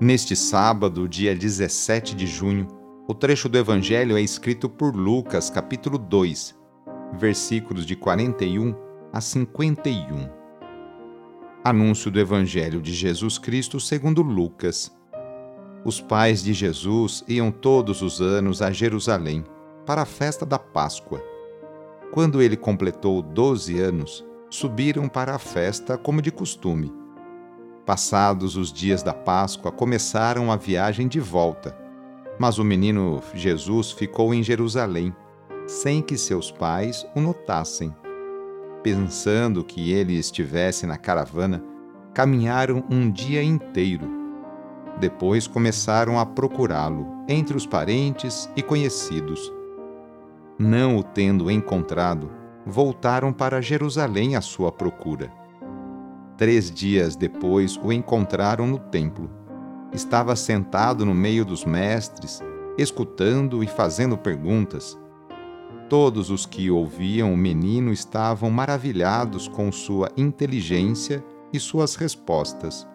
Neste 0.00 0.34
sábado, 0.34 1.06
dia 1.06 1.36
17 1.36 2.14
de 2.14 2.26
junho, 2.26 2.66
o 3.06 3.14
trecho 3.14 3.48
do 3.48 3.58
Evangelho 3.58 4.16
é 4.16 4.20
escrito 4.20 4.68
por 4.68 4.96
Lucas, 4.96 5.50
capítulo 5.50 5.98
2, 5.98 6.56
versículos 7.18 7.84
de 7.84 7.94
41 7.94 8.74
a 9.12 9.20
51. 9.20 10.28
Anúncio 11.62 12.10
do 12.10 12.18
Evangelho 12.18 12.80
de 12.80 12.94
Jesus 12.94 13.36
Cristo 13.36 13.78
segundo 13.78 14.22
Lucas. 14.22 14.90
Os 15.84 16.00
pais 16.00 16.42
de 16.42 16.54
Jesus 16.54 17.22
iam 17.28 17.50
todos 17.50 18.00
os 18.00 18.22
anos 18.22 18.62
a 18.62 18.72
Jerusalém 18.72 19.44
para 19.84 20.02
a 20.02 20.06
festa 20.06 20.46
da 20.46 20.58
Páscoa 20.58 21.22
quando 22.10 22.42
ele 22.42 22.56
completou 22.56 23.22
doze 23.22 23.78
anos, 23.78 24.26
subiram 24.48 25.08
para 25.08 25.34
a 25.34 25.38
festa 25.38 25.96
como 25.96 26.20
de 26.20 26.32
costume. 26.32 26.92
Passados 27.90 28.54
os 28.56 28.72
dias 28.72 29.02
da 29.02 29.12
Páscoa, 29.12 29.72
começaram 29.72 30.52
a 30.52 30.56
viagem 30.56 31.08
de 31.08 31.18
volta. 31.18 31.76
Mas 32.38 32.56
o 32.56 32.62
menino 32.62 33.20
Jesus 33.34 33.90
ficou 33.90 34.32
em 34.32 34.44
Jerusalém, 34.44 35.12
sem 35.66 36.00
que 36.00 36.16
seus 36.16 36.52
pais 36.52 37.04
o 37.16 37.20
notassem. 37.20 37.92
Pensando 38.80 39.64
que 39.64 39.90
ele 39.90 40.16
estivesse 40.16 40.86
na 40.86 40.96
caravana, 40.96 41.64
caminharam 42.14 42.84
um 42.88 43.10
dia 43.10 43.42
inteiro. 43.42 44.08
Depois 45.00 45.48
começaram 45.48 46.16
a 46.16 46.24
procurá-lo 46.24 47.08
entre 47.28 47.56
os 47.56 47.66
parentes 47.66 48.48
e 48.54 48.62
conhecidos 48.62 49.52
não 50.60 50.98
o 50.98 51.02
tendo 51.02 51.50
encontrado, 51.50 52.30
voltaram 52.66 53.32
para 53.32 53.62
Jerusalém 53.62 54.36
à 54.36 54.42
sua 54.42 54.70
procura. 54.70 55.39
Três 56.40 56.70
dias 56.70 57.16
depois 57.16 57.76
o 57.76 57.92
encontraram 57.92 58.66
no 58.66 58.78
templo. 58.78 59.30
Estava 59.92 60.34
sentado 60.34 61.04
no 61.04 61.14
meio 61.14 61.44
dos 61.44 61.66
mestres, 61.66 62.40
escutando 62.78 63.62
e 63.62 63.66
fazendo 63.66 64.16
perguntas. 64.16 64.98
Todos 65.86 66.30
os 66.30 66.46
que 66.46 66.70
ouviam 66.70 67.34
o 67.34 67.36
menino 67.36 67.92
estavam 67.92 68.50
maravilhados 68.50 69.48
com 69.48 69.70
sua 69.70 70.10
inteligência 70.16 71.22
e 71.52 71.60
suas 71.60 71.94
respostas. 71.94 72.88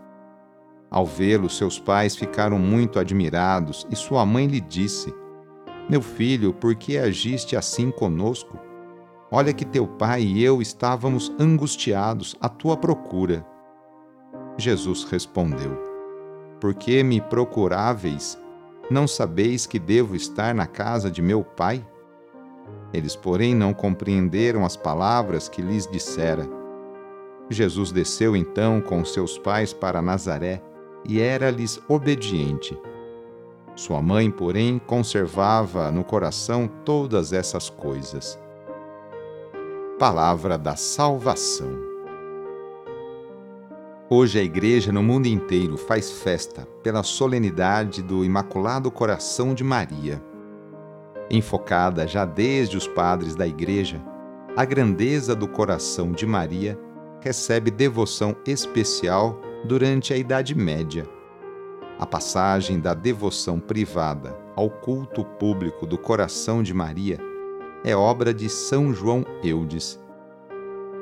Ao 0.90 1.06
vê-lo, 1.06 1.48
seus 1.48 1.78
pais 1.78 2.16
ficaram 2.16 2.58
muito 2.58 2.98
admirados 2.98 3.86
e 3.92 3.96
sua 3.96 4.26
mãe 4.26 4.48
lhe 4.48 4.60
disse: 4.60 5.14
meu 5.88 6.02
filho, 6.02 6.52
por 6.52 6.74
que 6.74 6.98
agiste 6.98 7.56
assim 7.56 7.92
conosco? 7.92 8.58
Olha 9.32 9.54
que 9.54 9.66
teu 9.66 9.88
pai 9.88 10.22
e 10.22 10.44
eu 10.44 10.62
estávamos 10.62 11.34
angustiados 11.40 12.36
à 12.40 12.48
tua 12.48 12.78
procura. 12.78 13.46
Jesus 14.58 15.04
respondeu: 15.04 15.78
Por 16.60 16.76
que 16.76 17.02
me 17.04 17.20
procuráveis? 17.20 18.38
Não 18.90 19.08
sabeis 19.08 19.66
que 19.66 19.80
devo 19.80 20.16
estar 20.16 20.54
na 20.54 20.68
casa 20.68 21.10
de 21.10 21.22
meu 21.22 21.44
pai? 21.44 21.84
Eles, 22.94 23.16
porém, 23.16 23.56
não 23.56 23.74
compreenderam 23.74 24.64
as 24.64 24.78
palavras 24.78 25.50
que 25.50 25.62
lhes 25.62 25.88
dissera. 25.88 26.48
Jesus 27.50 27.92
desceu 27.92 28.36
então 28.36 28.80
com 28.80 29.04
seus 29.04 29.38
pais 29.40 29.74
para 29.74 30.02
Nazaré 30.02 30.62
e 31.04 31.20
era-lhes 31.20 31.82
obediente. 31.88 32.78
Sua 33.76 34.02
mãe, 34.02 34.32
porém, 34.32 34.80
conservava 34.80 35.92
no 35.92 36.04
coração 36.04 36.70
todas 36.86 37.34
essas 37.34 37.70
coisas. 37.70 38.40
Palavra 39.98 40.58
da 40.58 40.76
Salvação. 40.76 41.72
Hoje 44.10 44.38
a 44.38 44.44
Igreja 44.44 44.92
no 44.92 45.02
mundo 45.02 45.28
inteiro 45.28 45.78
faz 45.78 46.12
festa 46.12 46.68
pela 46.84 47.02
solenidade 47.02 48.02
do 48.02 48.26
Imaculado 48.26 48.92
Coração 48.92 49.54
de 49.54 49.64
Maria. 49.64 50.22
Enfocada 51.32 52.06
já 52.06 52.26
desde 52.26 52.76
os 52.76 52.90
padres 52.90 53.36
da 53.36 53.48
Igreja, 53.48 54.04
a 54.58 54.66
grandeza 54.66 55.34
do 55.34 55.48
coração 55.48 56.12
de 56.12 56.26
Maria 56.26 56.78
recebe 57.22 57.72
devoção 57.72 58.36
especial 58.46 59.40
durante 59.64 60.14
a 60.14 60.18
Idade 60.18 60.54
Média 60.54 61.08
a 61.98 62.06
passagem 62.06 62.82
da 62.82 62.94
devoção 62.94 63.58
privada 63.58 64.38
ao 64.58 64.70
culto 64.70 65.24
público 65.24 65.86
do 65.86 65.98
coração 65.98 66.62
de 66.62 66.74
Maria 66.74 67.18
é 67.86 67.96
obra 67.96 68.34
de 68.34 68.50
São 68.50 68.94
João 68.94 69.26
Eudes. 69.42 69.98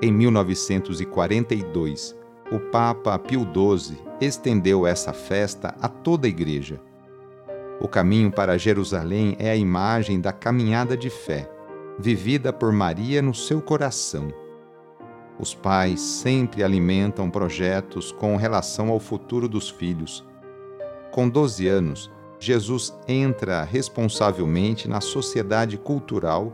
Em 0.02 0.12
1942, 0.12 2.16
o 2.52 2.60
Papa 2.60 3.18
Pio 3.18 3.42
XII 3.42 3.98
estendeu 4.22 4.86
essa 4.86 5.14
festa 5.14 5.74
a 5.82 5.88
toda 5.88 6.28
a 6.28 6.30
Igreja. 6.30 6.80
O 7.82 7.88
caminho 7.88 8.32
para 8.32 8.58
Jerusalém 8.58 9.36
é 9.40 9.50
a 9.50 9.56
imagem 9.56 10.22
da 10.22 10.32
caminhada 10.32 10.96
de 10.96 11.10
fé, 11.10 11.50
vivida 11.98 12.54
por 12.54 12.72
Maria 12.72 13.22
no 13.22 13.34
seu 13.34 13.62
coração. 13.62 14.32
Os 15.40 15.56
pais 15.56 16.00
sempre 16.00 16.64
alimentam 16.64 17.30
projetos 17.30 18.12
com 18.12 18.36
relação 18.36 18.90
ao 18.90 19.00
futuro 19.00 19.48
dos 19.48 19.70
filhos 19.70 20.24
com 21.14 21.30
12 21.30 21.68
anos, 21.68 22.12
Jesus 22.40 22.92
entra 23.08 23.64
responsavelmente 23.64 24.90
na 24.90 25.00
sociedade 25.00 25.78
cultural 25.78 26.52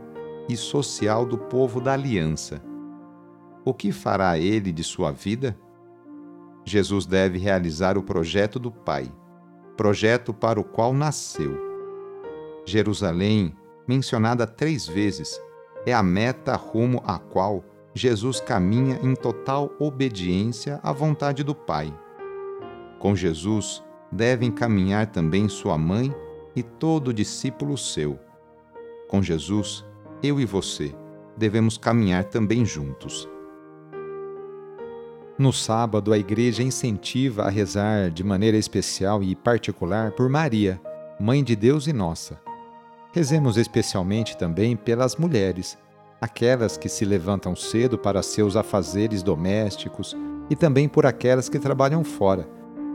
e 0.52 0.56
social 0.56 1.24
do 1.24 1.38
povo 1.38 1.80
da 1.80 1.92
aliança. 1.92 2.62
O 3.64 3.74
que 3.74 3.92
fará 3.92 4.38
ele 4.38 4.72
de 4.72 4.82
sua 4.82 5.12
vida? 5.12 5.56
Jesus 6.64 7.06
deve 7.06 7.38
realizar 7.38 7.96
o 7.96 8.02
projeto 8.02 8.58
do 8.58 8.70
Pai, 8.70 9.10
projeto 9.76 10.32
para 10.32 10.60
o 10.60 10.64
qual 10.64 10.92
nasceu. 10.92 11.56
Jerusalém, 12.64 13.54
mencionada 13.86 14.46
três 14.46 14.86
vezes, 14.86 15.40
é 15.86 15.92
a 15.92 16.02
meta 16.02 16.54
rumo 16.54 17.02
à 17.04 17.18
qual 17.18 17.64
Jesus 17.94 18.40
caminha 18.40 19.00
em 19.02 19.14
total 19.14 19.72
obediência 19.78 20.78
à 20.82 20.92
vontade 20.92 21.42
do 21.42 21.54
Pai. 21.54 21.92
Com 22.98 23.16
Jesus, 23.16 23.82
devem 24.12 24.50
caminhar 24.50 25.06
também 25.06 25.48
sua 25.48 25.76
mãe 25.76 26.14
e 26.54 26.62
todo 26.62 27.14
discípulo 27.14 27.76
seu. 27.76 28.18
Com 29.08 29.22
Jesus, 29.22 29.84
eu 30.22 30.40
e 30.40 30.44
você 30.44 30.94
devemos 31.36 31.78
caminhar 31.78 32.24
também 32.24 32.64
juntos. 32.64 33.28
No 35.38 35.52
sábado, 35.52 36.12
a 36.12 36.18
igreja 36.18 36.62
incentiva 36.62 37.44
a 37.44 37.48
rezar 37.48 38.10
de 38.10 38.22
maneira 38.22 38.58
especial 38.58 39.22
e 39.22 39.34
particular 39.34 40.12
por 40.12 40.28
Maria, 40.28 40.80
Mãe 41.18 41.42
de 41.42 41.56
Deus 41.56 41.86
e 41.86 41.92
nossa. 41.92 42.40
Rezemos 43.12 43.56
especialmente 43.56 44.36
também 44.36 44.76
pelas 44.76 45.16
mulheres, 45.16 45.78
aquelas 46.20 46.76
que 46.76 46.88
se 46.88 47.04
levantam 47.04 47.56
cedo 47.56 47.98
para 47.98 48.22
seus 48.22 48.56
afazeres 48.56 49.22
domésticos 49.22 50.16
e 50.50 50.56
também 50.56 50.88
por 50.88 51.06
aquelas 51.06 51.48
que 51.48 51.58
trabalham 51.58 52.04
fora 52.04 52.46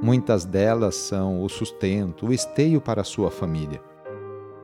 Muitas 0.01 0.43
delas 0.45 0.95
são 0.95 1.41
o 1.41 1.49
sustento, 1.49 2.27
o 2.27 2.33
esteio 2.33 2.81
para 2.81 3.03
sua 3.03 3.31
família. 3.31 3.81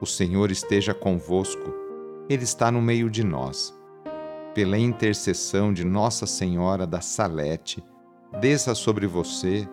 O 0.00 0.06
Senhor 0.06 0.50
esteja 0.50 0.92
convosco, 0.92 1.74
Ele 2.28 2.44
está 2.44 2.70
no 2.70 2.82
meio 2.82 3.08
de 3.10 3.24
nós. 3.24 3.74
Pela 4.54 4.78
intercessão 4.78 5.72
de 5.72 5.84
Nossa 5.84 6.26
Senhora 6.26 6.86
da 6.86 7.00
Salete, 7.00 7.84
desça 8.40 8.74
sobre 8.74 9.06
você, 9.06 9.68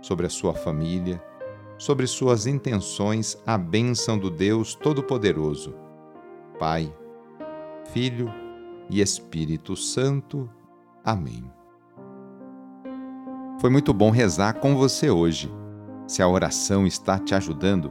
sobre 0.00 0.26
a 0.26 0.30
sua 0.30 0.54
família, 0.54 1.22
sobre 1.78 2.06
suas 2.06 2.46
intenções 2.46 3.36
a 3.46 3.56
bênção 3.56 4.18
do 4.18 4.30
Deus 4.30 4.74
Todo-Poderoso 4.74 5.74
Pai, 6.60 6.94
Filho 7.90 8.30
e 8.90 9.00
Espírito 9.00 9.74
Santo. 9.74 10.46
Amém. 11.02 11.50
Foi 13.58 13.70
muito 13.70 13.94
bom 13.94 14.10
rezar 14.10 14.60
com 14.60 14.76
você 14.76 15.08
hoje. 15.08 15.50
Se 16.06 16.20
a 16.20 16.28
oração 16.28 16.86
está 16.86 17.18
te 17.18 17.34
ajudando, 17.34 17.90